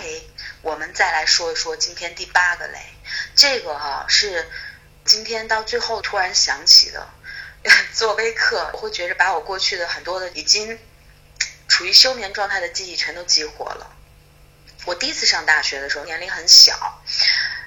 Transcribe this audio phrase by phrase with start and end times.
[0.00, 0.30] OK，
[0.62, 2.78] 我们再来说一说今天第八个雷。
[3.36, 4.48] 这个哈是
[5.04, 7.06] 今天到最后突然想起的。
[7.92, 10.78] 做微课，我会觉着把我过去的很多的已经
[11.68, 13.94] 处于休眠状态的记忆全都激活了。
[14.86, 17.02] 我第一次上大学的时候年龄很小，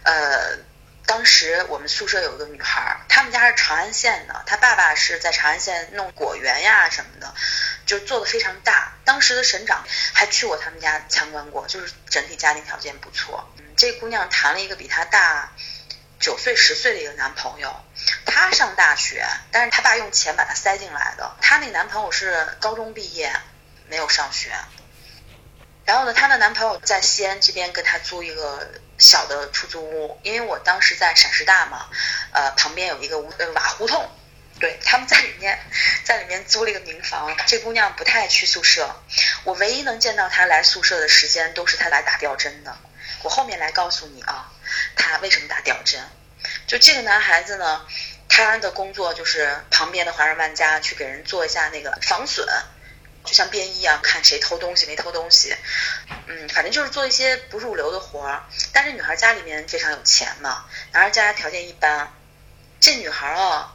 [0.02, 0.58] 呃，
[1.06, 7.32] 当时我们宿舍有一个女孩，他们家是长安县的，她爸爸是在长安县弄果园呀什么的，
[7.86, 8.94] 就做的非常大。
[9.06, 9.84] 当时的省长
[10.14, 13.52] 还去过他们家参观过，就是整体家庭条件不错。
[13.58, 15.52] 嗯，这姑娘谈了一个比她大。
[16.20, 17.76] 九岁十岁的一个男朋友，
[18.26, 21.36] 她上大学，但是她爸用钱把她塞进来的。
[21.42, 23.36] 她那个男朋友是高中毕业，
[23.90, 24.50] 没有上学。
[25.84, 31.90] 然后呢，她的男朋友在西安这边跟她租一个小的出租屋，因为我当时在陕师大嘛，
[32.32, 34.10] 呃，旁边有一个呃瓦胡同，
[34.60, 35.60] 对，他们在里面
[36.04, 37.36] 在里面租了一个民房。
[37.48, 39.04] 这姑娘不太爱去宿舍，
[39.44, 42.78] 我唯一能见到她来宿舍的时间都是她来打吊针的。
[43.24, 44.52] 我后面来告诉你啊。
[44.96, 46.02] 她为什么打吊针？
[46.68, 47.86] 就这个男孩子呢，
[48.30, 52.48] 他的工作就是旁边的华润万家去给人做一下那个防损，
[53.26, 55.56] 就像便衣一样，看谁偷东西没偷东西。
[56.28, 58.44] 嗯，反正就是做一些不入流的活儿。
[58.72, 62.12] 但是女孩家里面非常有钱嘛，男孩家条件一般。
[62.80, 63.73] 这女孩啊，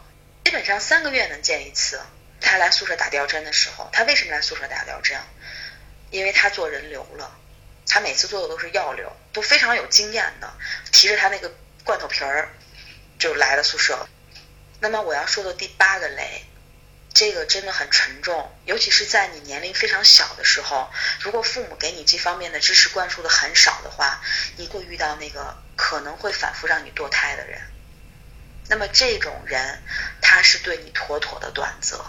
[0.49, 2.01] 基本上三个月能见一次。
[2.41, 5.21] 他来宿舍打吊针的时候，他为什么来宿舍打吊针？
[6.11, 7.39] 因为他做人流了。
[7.87, 10.51] 他每次做的都是药流，都非常有经验的，
[10.91, 12.49] 提着他那个罐头瓶儿
[13.19, 14.09] 就来了宿舍。
[14.81, 16.47] 那么我要说的第八个雷，
[17.13, 20.91] 这个真的很沉重，尤其是在你年龄非常小的时候，
[21.21, 24.23] 如果父母给你这方面的知识灌输的很少的话，
[24.57, 27.61] 你会遇到那个可能会反复让你堕胎的人。
[28.69, 29.83] 那么这种人，
[30.21, 32.05] 他是对你妥妥的短择。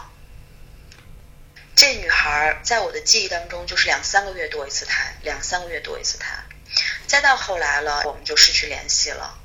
[1.75, 6.43] 这女孩在我的记忆当中就是两三个月堕一次胎，两三个月堕一次胎，
[7.07, 9.39] 再到后来了，我们就失去联系了。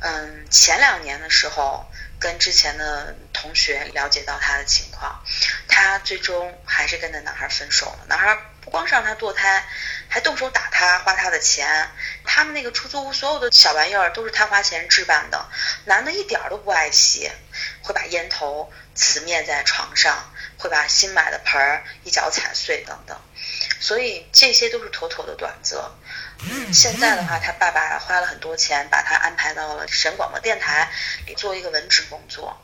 [0.00, 5.24] 嗯，前两年的时候，跟之前的同学了解到她的情况，
[5.66, 8.06] 她最终还是跟那男孩分手了。
[8.06, 9.66] 男孩不光是让她堕胎，
[10.08, 11.90] 还动手打他，花他的钱。
[12.24, 15.48] 他们那个出租屋所有的小玩意儿都是他花钱置办的。
[15.84, 17.30] 男的一点儿都不爱惜，
[17.82, 20.32] 会把烟头呲灭在床上。
[20.60, 23.16] 会把新买的盆儿一脚踩碎等等，
[23.78, 25.96] 所以这些都是妥妥的短则。
[26.72, 30.90] 现在的话，他爸爸花了很多钱把他安排到了省广播电台
[31.28, 32.60] 里做一个文职工作，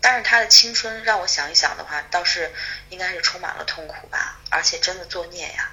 [0.00, 2.54] 但是他的青春让我想一想的话，倒是
[2.90, 5.72] 应该是充满了痛苦吧，而且真的作孽呀。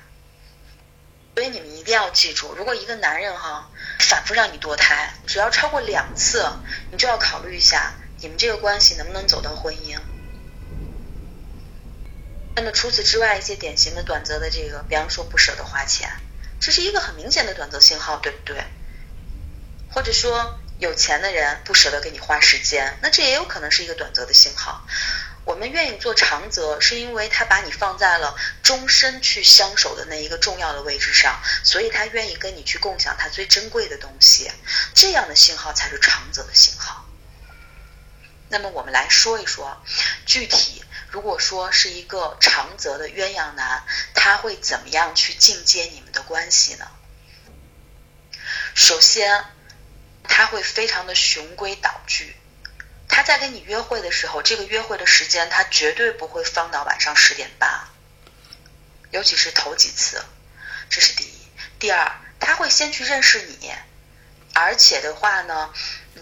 [1.35, 3.69] 所以你们一定要记住，如果一个男人哈
[4.00, 6.50] 反复让你堕胎，只要超过两次，
[6.91, 10.00] 你就要考虑一下你们这个关系能不能走到婚姻。
[12.56, 16.09] 那么除此之外，一些典型的短则的这个，比方说不舍得花钱，
[16.62, 18.63] 这是一个很明显的短则信号，对不对？
[19.91, 24.88] 或者说有钱的人不舍得给你花时间，那这也有可能是一个短则的信号。
[25.45, 34.51] 我们愿意做长则，是因为他把你放在了终身去相守的那一个重要的位置上，所以他愿意跟你去共享他最珍贵的东西，
[34.94, 37.06] 这样的信号才是长则的信号。
[38.50, 39.81] 那么我们来说一说
[40.25, 40.83] 具体。
[41.11, 46.85] 如果说是一个长泽的鸳鸯男，他会怎么样去进阶你们的关系呢？
[48.73, 49.45] 首先，
[50.27, 52.35] 他会非常的循规蹈矩。
[53.16, 57.88] 他在跟你约会的时候，这个约会的时间他绝对不会放到晚上十点半，
[59.12, 60.22] 尤其是头几次，
[60.90, 61.48] 这是第一。
[61.80, 62.12] 第二，
[62.42, 63.72] 他会先去认识你，
[64.54, 65.74] 而且的话呢，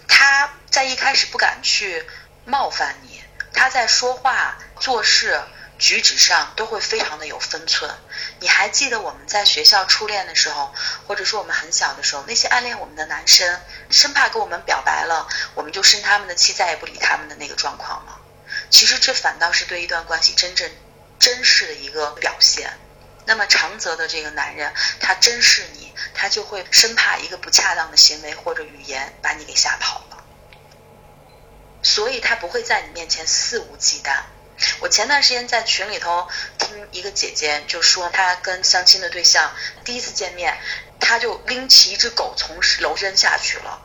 [0.06, 2.06] 他在一开始不敢去
[2.44, 3.24] 冒犯你。
[3.52, 5.42] 他在说话、做事、
[5.80, 7.92] 举止上都会非常的有分寸。
[8.38, 10.72] 你还记得我们在学校初恋的时候，
[11.08, 13.60] 或者说我们很小的时候，那些暗恋我们的男生，
[13.94, 18.16] 生怕跟我们表白了，我们就生他们的气，再也不理他们的那个状况吗？
[18.70, 20.70] 其实这反倒是对一段关系真正
[21.18, 22.78] 真实的一个表现。
[23.26, 30.24] 那么长泽的这个男人，他珍视你，他就会生怕一个不恰当的行为或者语言把你给吓跑了。
[31.82, 34.22] 所以他不会在你面前肆无忌惮。
[34.80, 36.28] 我前段时间在群里头
[36.58, 39.52] 听一个姐姐就说，她跟相亲的对象
[39.84, 40.56] 第一次见面，
[41.00, 43.82] 他就拎起一只狗从楼扔下去了，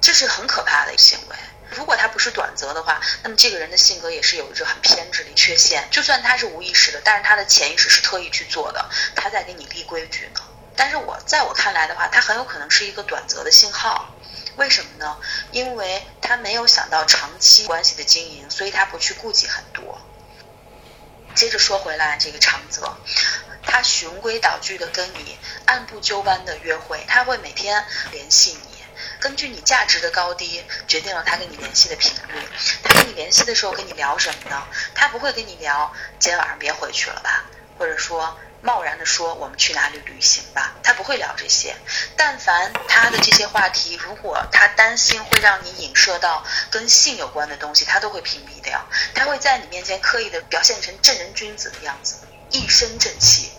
[0.00, 1.36] 这是很可怕的行为。
[1.70, 5.86] 如果他不是短则的话，那么这个人的性格也是有一种很偏执的缺陷。
[5.90, 10.40] 就算他是无意识的，但是他的潜意识是特意去做的，他在给你立规矩呢。
[10.74, 14.14] 但是我在我看来的话，他很有可能是一个短则的信号。
[14.56, 15.18] 为什么呢？
[15.52, 20.00] 因为他没有想到长期关系的经营，所以他不去顾及很多。
[21.34, 22.96] 接着说回来，这个长泽，
[23.62, 28.77] 他循规蹈矩的跟你按部就班的约会，他会每天联系你，
[29.20, 32.48] 根据你价值的高低决定了他跟你联系的频率。
[32.82, 34.66] 他跟你联系的时候跟你聊什么呢？
[34.94, 37.44] 他不会跟你聊今天晚上别回去了吧，
[37.78, 38.38] 或者说。
[38.60, 41.76] 贸然的说我们去哪里旅行吧，他不会聊这些。
[42.16, 48.84] 但凡他的这些话题，如果他担心会让你影射到跟性有关的东西，他都会屏蔽掉。
[49.14, 52.16] 他会在你面前刻意的表现成正人君子的样子，
[52.50, 53.52] 一身正气。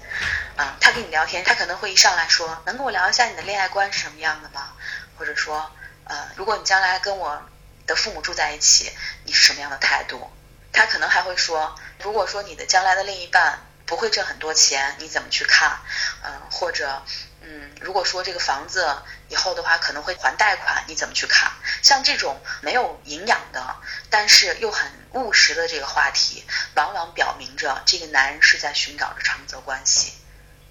[0.57, 4.73] 啊，他跟你聊天，他可能会一上来说，能跟我聊一下你的恋爱观是什么样的吗？
[5.19, 5.69] 或者说，
[6.05, 7.43] 呃，如果你将来跟我
[7.85, 8.91] 的父母住在一起，
[9.25, 10.31] 你是什么样的态度？
[10.73, 13.59] 他可能还会说，如果说你的将来的另一半。
[13.89, 15.79] 不会挣很多钱，你怎么去看？
[16.21, 17.01] 嗯，或者，
[17.41, 21.51] 嗯，如果说这个房子以后的话可能会还贷款，你怎么去看？
[21.81, 23.77] 像这种没有营养的，
[24.11, 26.45] 但是又很务实的这个话题，
[26.75, 30.13] 往往表明着这个男人是在寻找着长则关系，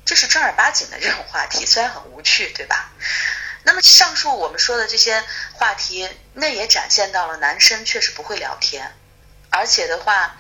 [0.04, 2.88] 这是正儿八经的这种话题，虽然很无趣，对吧？
[3.68, 5.22] 那么上述我们说的这些
[5.52, 8.96] 话题，那也展现到了男生确实不会聊天，
[9.50, 10.36] 而且的话，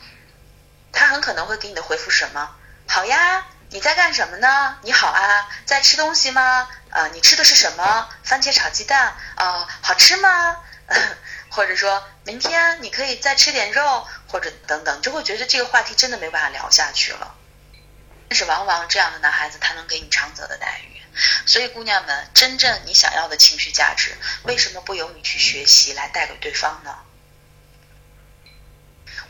[0.92, 2.56] 他很可能会给你的回复什么？
[2.86, 4.78] 好呀，你在干什么呢？
[4.80, 6.70] 你好啊，在吃东西吗？
[6.88, 8.08] 呃，你吃的是什么？
[8.24, 10.56] 番茄炒鸡蛋啊，好吃吗？
[11.52, 17.34] 或者说明天你可以再吃点肉，或者等等，就会觉得这个话题真的没办法聊下去了。
[18.30, 20.97] 但是往往这样的男孩子他能给你长则的待遇，
[21.46, 26.96] 所以姑娘们，真正你想要的情绪价值，为什么不由你去学习来带给对方呢？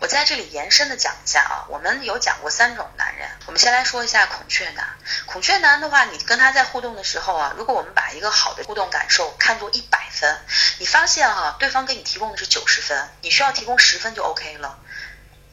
[0.01, 4.97] 我在这里延伸的讲一下啊，我们有讲过三种男人，我们先来说一下孔雀男。
[5.27, 10.39] 孔雀男的话，你跟他在互动的时候啊，如果我们把一个好的互动感受看作一百分，
[10.79, 14.79] 你发现哈，对方给你提供的是九十分，你需要提供十分就 OK 了。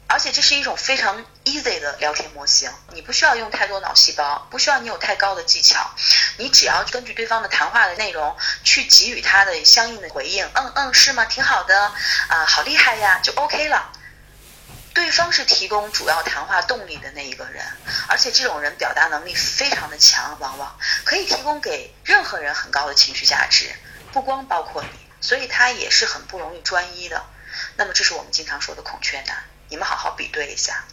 [0.07, 5.90] 而且这是一种非常 easy 的聊天模型，你不需要用太多脑细胞，不需要你有太高的技巧，
[6.38, 11.25] 你只要根据对方的谈话的内容去给予他的相应的回应，嗯嗯，是吗？
[11.25, 11.92] 挺好的
[12.30, 13.92] 啊，好厉害呀，就 OK 了。
[14.94, 17.66] 对方是提供主要谈话动力的那一个人，
[18.07, 23.75] 而且这种人表达能力非常的强，往往可以提供给任何人很高的情绪价值，
[24.13, 27.25] 不光包括你，所以他也是很不容易专一的。
[27.75, 30.86] 那么这是我们经常说的孔雀男，你们好好比对一下。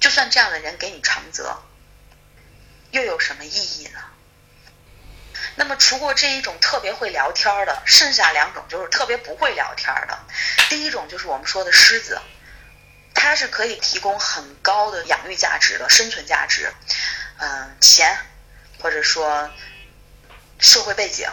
[0.00, 1.62] 就算这样的人给你长责，
[2.90, 4.00] 又有什么意义呢？
[5.56, 10.18] 那么除过这一种特别会聊天的，剩下两种就是特别不会聊天的。
[10.68, 12.20] 第一种就是我们说的狮子。
[13.20, 16.72] 它是可以提供很高的养育价值的生存价值，
[17.38, 18.16] 嗯，钱
[18.78, 19.50] 或者说
[20.60, 21.28] 社会背景、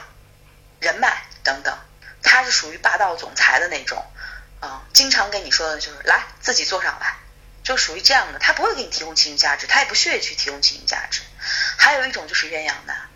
[0.79, 1.77] 人脉等等，
[2.23, 4.03] 它是属于霸道总裁的那种，
[4.93, 7.17] 经常跟你说的就是来自己坐上来，
[7.63, 11.21] 就属于这样的，他不会给你提供情绪价值，他也不屑于去提供情绪价值。
[11.77, 13.09] 还有一种就是鸳鸯男，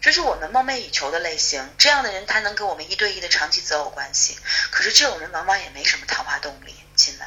[0.00, 4.38] 这是我们梦寐以求的类型，这样的人他能跟我们一对一的长期择偶关系，
[4.70, 7.26] 可是这种人往往也没什么谈话动力，亲们。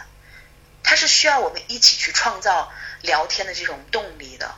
[0.83, 2.71] 他是需要我们一起去创造
[3.01, 4.53] 聊天的这种动力的，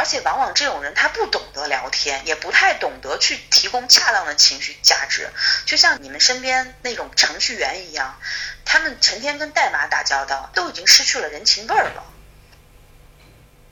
[0.00, 5.30] 而且往往这种人他不懂得聊天，也不太懂得去提供恰当的情绪价值，
[5.66, 8.18] 就像你们身边那种程序员一样，
[8.64, 12.02] 他们成天跟代码打交道，都已经失去了人情味儿了。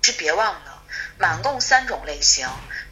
[0.02, 0.82] 是别忘了，
[1.16, 2.46] 满共三种类型，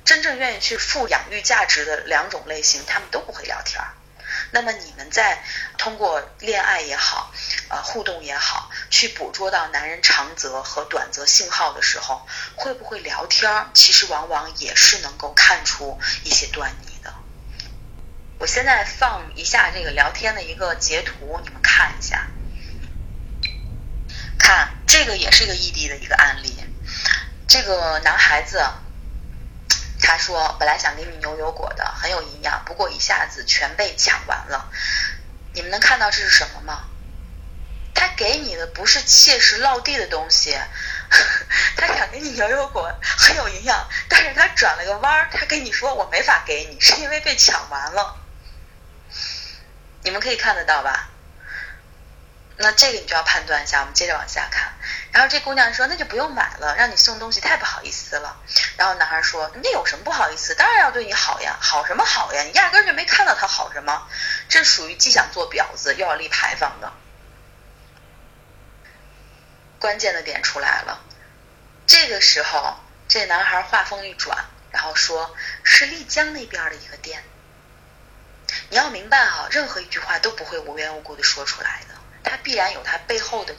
[0.06, 3.84] 真正愿意去付养育价值的两种类型，他们都不会聊天。
[4.50, 5.42] 那么你们在
[5.76, 7.30] 通过恋爱也好，
[7.68, 13.68] 呃，互动也好，去捕捉到男人长则和短则信号的时候，会不会聊天？
[13.75, 17.14] 其实往往也是能够看出一些端倪的。
[18.38, 22.26] 我现在放一下这个聊天的一个截图，你们看一下。
[24.38, 26.54] 看，这个也是一个异地的一个案例。
[27.49, 28.64] 这个男孩子。
[29.99, 34.70] 他说：“本来想给你牛油果的，很有营养，不过一下子全被抢完了。
[35.52, 36.85] 你们能看到这是什么吗？
[37.96, 40.56] 他给你的不是切实落地的东西，
[41.76, 48.16] 他想给你牛油果，很有营养，但是他转了个弯儿，他跟你说我没法给你，是因为被抢完了。
[50.02, 51.08] 你们可以看得到吧？”
[52.58, 54.72] 那这个你就要判断一下，我们接着往下看。
[55.12, 58.36] 然后这姑娘说：“那就不用买了，让你送东西太不好意思了。”
[58.78, 60.54] 然后男孩说：“那有什么不好意思？
[60.54, 62.42] 当然要对你好呀，好什么好呀？
[62.44, 64.08] 你压根就没看到他好什么，
[64.48, 66.92] 这属于既想做婊子又要立牌坊的。”
[69.86, 71.00] 关键的点出来了，
[71.86, 72.76] 这个时候
[73.06, 77.22] 这男孩话锋一转，然后说：“是丽江那边的一个店。”
[78.68, 81.94] 你要明白啊，任何一句话都不会无缘无故的说出来的。
[82.28, 83.54] 他必然有他背后的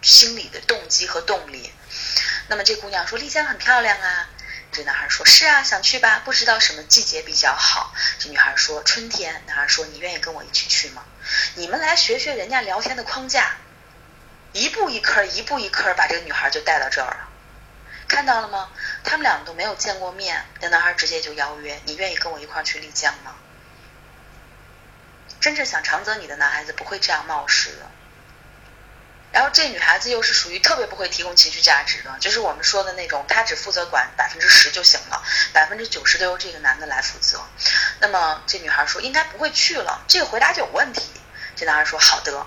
[0.00, 1.70] 心理的动机和动力。
[2.48, 4.30] 那么这姑娘说丽江很漂亮啊。
[4.72, 6.22] 这男孩说：“是啊，想去吧？
[6.24, 11.04] 不知道什么季节比较好。”这女孩说：“春天。”男孩说：“你愿意跟我一起去吗？”
[11.54, 13.56] 你们来学学人家聊天的框架，
[14.56, 17.28] 一步一坑，一步一坑，把这个女孩就带到这儿了。
[18.08, 18.70] 看到了吗？
[19.04, 23.34] 他们两个都没有见过面，那男孩直接就邀约：“你愿意跟我一块去丽江吗？”
[25.40, 27.90] 真正想长择你的男孩子不会这样冒失的。
[29.32, 35.22] 然后这女孩子又是属于特别不会提供情绪价值的，就是我们说的那种，她只负责管百分之十就行了，
[35.52, 37.44] 百分之九十都由这个男的来负责。
[38.00, 41.02] 那么这女孩说应该不会去了，这个回答就有问题。
[41.54, 42.46] 这男孩说好的，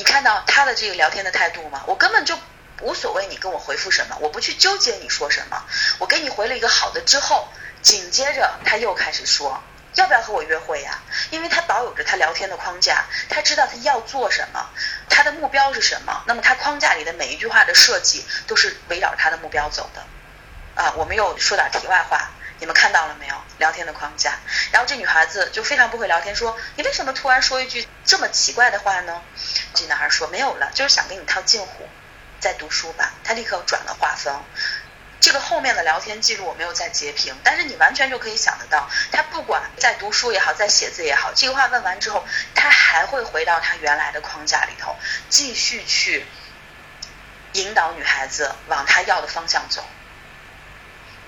[0.00, 1.84] 你看到他的这个聊天的态度吗？
[1.86, 2.34] 我根本就
[2.80, 5.62] 无所谓你跟我回复什么，我不去纠结你说什么，
[5.98, 7.46] 我给你回了一个好的之后，
[7.82, 9.62] 紧接着他又开始说。
[9.96, 11.02] 要不要和我约会呀？
[11.28, 14.70] 因为他保有着他聊天的框架，他知道他要做什么，
[15.10, 16.22] 他的目标是什么。
[16.26, 20.82] 那么他框架里的每一句话的设计都是围绕他的目标走的。
[20.82, 23.34] 啊，我们又说点题外话，你们看到了没有？
[23.58, 24.38] 聊天的框架。
[24.70, 29.20] 然后这女孩子就非常不会聊天，说你为什么突然说一句这么奇怪的话呢？
[29.74, 31.88] 这男孩说没有了，就是想跟你套近乎，
[32.38, 33.12] 在读书吧。
[33.24, 34.44] 他立刻转了话风。
[35.20, 42.24] 这个后面的聊天记录我没有再截屏，但是你完全就可以想得到，他不管在读书也好，在写字也好，这个话问完之后，
[42.54, 44.96] 他还会回到他原来的框架里头，
[45.28, 46.26] 继续去
[47.52, 49.84] 引导女孩子往他要的方向走。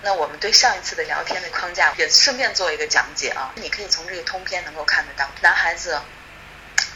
[0.02, 6.00] 那我们对上一次的聊天的框架也顺便做一个讲解啊，你可以从这个通篇能够看得到，男孩子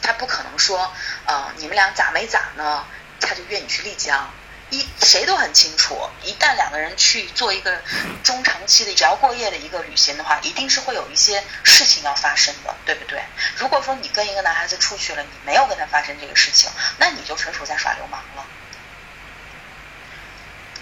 [0.01, 0.93] 他不可能说，
[1.25, 2.85] 呃，你们俩咋没咋呢，
[3.19, 4.31] 他就约你去丽江。
[4.69, 7.81] 一谁都很清楚，一旦两个人去做一个
[8.21, 13.23] 中长期的只要过夜的一个旅行的话，一定是会有一些事情要发生的，对不对？
[13.55, 18.45] 如果说你跟一个男孩子出去了，你没有跟他发生这个事情，那你就纯属在耍流氓了。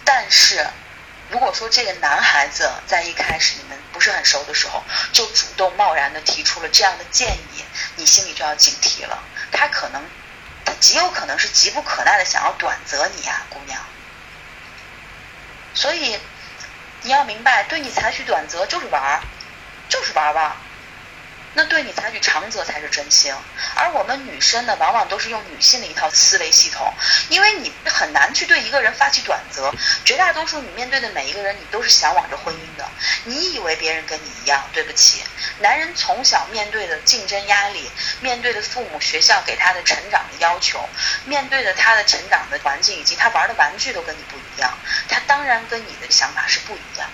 [0.03, 0.65] 但是，
[1.29, 7.63] 如果说这个男孩子在一开始你们不是很熟的时候，就主动贸然的提出了这样的建议，
[7.95, 10.01] 你心里就要警惕了，他可能。
[10.67, 13.79] 他极有可能是急不可耐的想要短择你啊，姑娘。
[15.75, 16.19] 所以
[17.03, 19.21] 你要明白，对你采取短择就是玩儿，
[19.89, 20.55] 就是玩玩。
[21.55, 23.33] 那对你采取长则才是真心，
[23.75, 26.93] 而我们女生呢，往往都是用女性的一套思维系统，
[27.29, 32.85] 因为你很难去对一个人发起短则，绝大多数你面对的每一个人，你都是向往着婚姻的，
[33.23, 34.69] 你以为别人跟你一样？
[34.73, 35.23] 对不起，
[35.59, 40.89] 男人从小面对的竞争压力，面对的父母学校给他的成长的要求，
[41.23, 47.09] 面对的他的成长的环境以及他玩的玩具都跟你不一样，他当然跟你的想法是不一样。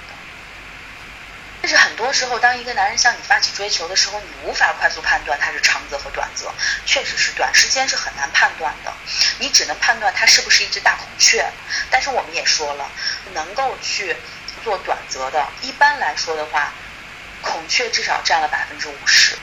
[1.61, 6.51] 但是很多时候，当一个男人向你发起追求的时候，你无法快速判断他是长则和短则，
[6.87, 8.91] 确实是短时间是很难判断的。
[9.37, 11.47] 你只能判断他是不是一只大孔雀。
[11.91, 12.89] 但是我们也说了，
[13.33, 14.15] 能够去
[14.63, 16.73] 做短则的，一般来说的话，
[17.41, 19.37] 孔雀至少占了百分之五十。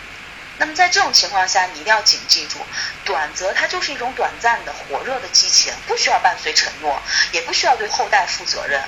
[0.60, 2.58] 那么在这种情况下，你一定要谨记住，
[3.04, 8.82] 短则它就是一种短暂的火热的激情，不需要伴随承诺，也不需要对后代负责任。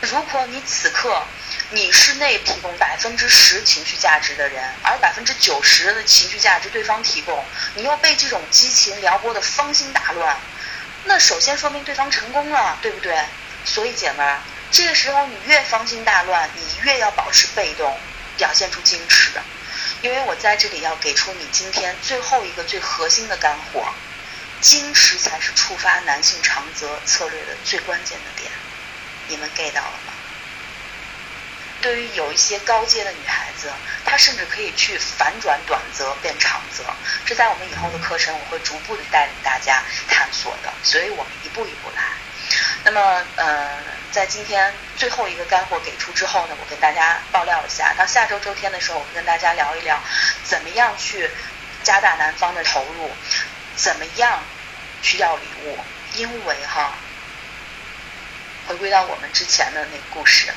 [0.00, 1.24] 如果你此刻，
[1.70, 10.36] 你是那提供百分之十情绪价值的人，而百分之九十的情绪价值对方提供，你又被这种激情撩拨的芳心大乱，
[11.04, 13.18] 那首先说明对方成功了，对不对？
[13.64, 14.40] 所以姐们儿，
[14.70, 17.98] 这个时候你越芳心大乱，你越要保持被动，
[18.36, 19.32] 表现出矜持，
[20.00, 23.84] 因为我在这里要给出你今天最后一个最核心的干货，
[24.62, 28.50] 矜持才是触发男性长则策略的最关键的点，
[29.28, 30.12] 你们 get 到了吗？
[31.80, 33.70] 对于有一些高阶的女孩子，
[34.04, 36.82] 她甚至可以去反转短则变长则，
[37.24, 42.02] 这在我们以后的课程我会逐步的带领大家探索的，所以我们一步一步来。
[42.84, 43.78] 那么，呃，
[44.10, 50.00] 在今天最后一个干货给出之后呢，我跟大家爆料一下，到下周周天的时候，我会跟大家聊一聊，
[50.44, 51.30] 怎么样去
[51.84, 53.10] 加大男方的投入，
[53.76, 54.42] 怎么样
[55.02, 55.78] 去要礼物，
[56.14, 56.94] 因为哈，
[58.68, 60.52] 回归到我们之前的那个故事。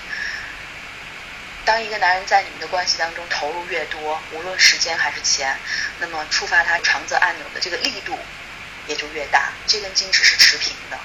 [1.64, 5.56] 当一个男人在你们的关系当中投入越多，无论时间还是钱，
[6.00, 8.20] 那么触发他长则按钮的这个力度
[8.88, 11.00] 也就越大，这跟矜持是持平的。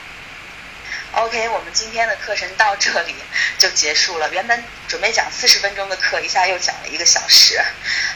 [1.13, 3.15] OK，我们今天的课程到这里
[3.59, 4.29] 就结束了。
[4.31, 7.63] 原本准备讲四十分钟的课，一下又讲了一个小时。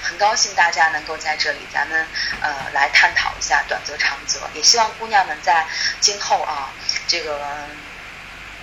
[0.02, 2.06] 很高兴大家能够在这里，咱们
[2.42, 4.40] 呃来探讨一下短则长则。
[4.54, 5.66] 也希望姑娘们在
[6.00, 6.72] 今后啊
[7.06, 7.68] 这个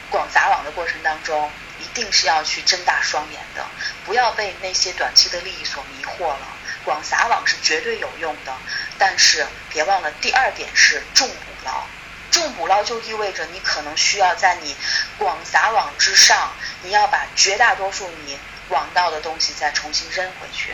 [0.10, 1.52] 广撒网的过程当中。
[1.80, 3.64] 一定是要去睁大双眼的，
[4.04, 6.40] 不要被那些短期的利益所迷惑了。
[6.84, 8.52] 广撒网是绝对有用的，
[8.98, 11.86] 但是别忘了第二点是重捕捞。
[12.32, 14.76] 重捕捞就意味着你可能需要在你
[15.20, 20.74] 广撒网之上，你要把绝大多数你网到的东西再重新扔回去。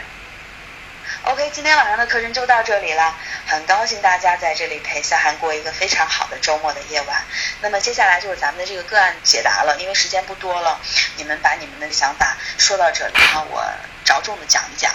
[1.25, 3.15] OK，今天晚上的课程就到这里了，
[3.47, 7.23] 很高兴大家在这里陪夏涵过一个非常好的周末的夜晚。
[7.61, 10.81] 那么接下来就是咱们的这个个案解答了，因为时间不多了，
[11.15, 13.63] 你们把你们的想法说到这里，然后我
[14.03, 14.91] 着重的讲一讲。